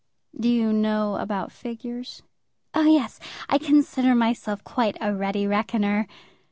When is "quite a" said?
4.63-5.13